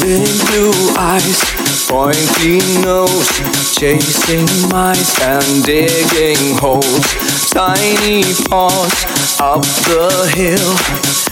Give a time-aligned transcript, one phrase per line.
[0.00, 1.38] Big blue eyes,
[1.86, 3.28] pointy nose,
[3.76, 7.06] chasing mice and digging holes.
[7.50, 9.04] Tiny paws
[9.38, 10.72] up the hill.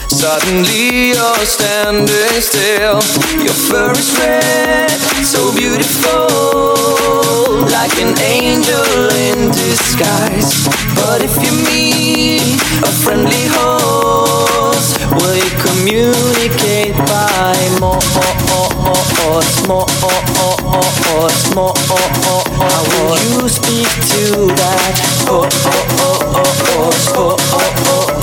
[0.07, 3.01] Suddenly you're standing still.
[3.41, 4.91] Your fur is red,
[5.25, 6.29] so beautiful,
[7.71, 10.67] like an angel in disguise.
[10.95, 13.50] But if you meet a friendly
[22.61, 24.95] How will you speak to that?
[25.27, 28.20] Oh, oh, oh, oh, oh, oh,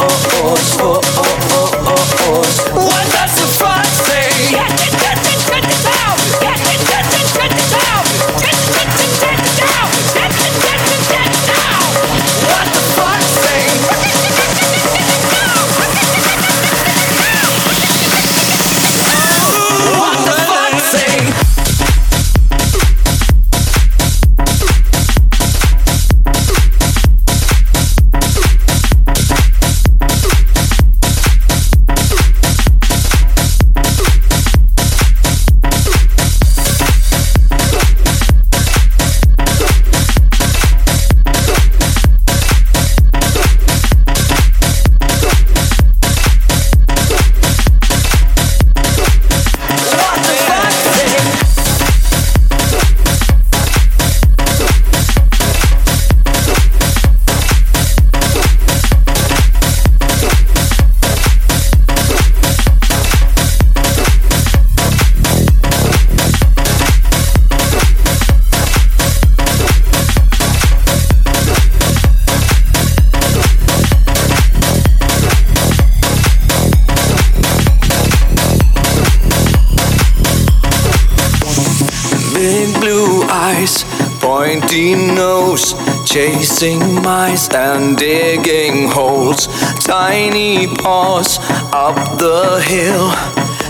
[82.48, 83.84] Big blue eyes,
[84.20, 85.74] pointy nose,
[86.06, 89.48] chasing mice and digging holes.
[89.84, 91.38] Tiny paws
[91.74, 93.12] up the hill.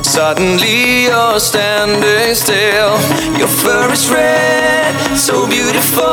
[0.04, 2.94] Suddenly you're standing still.
[3.36, 6.04] Your fur is red, so beautiful,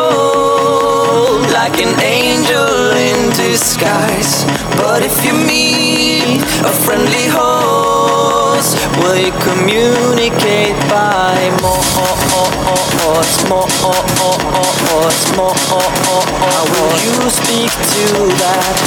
[1.53, 4.43] like an angel in disguise.
[4.81, 7.44] But if you meet a friendly host,
[9.13, 11.95] you communicate by Morse?
[13.49, 13.67] More,
[16.41, 18.05] How will you speak to
[18.41, 18.85] that?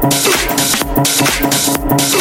[0.00, 0.12] Thank
[2.12, 2.17] you.